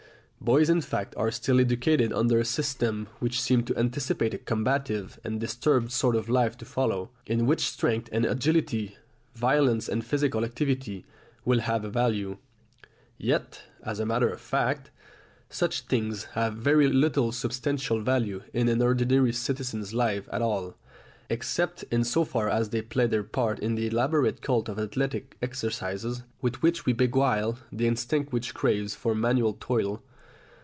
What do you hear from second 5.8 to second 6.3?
sort of